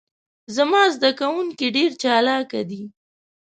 زما 0.55 0.81
ذده 0.95 1.11
کوونکي 1.19 1.67
ډیر 1.75 1.91
چالاکه 2.01 2.61
دي. 2.69 2.83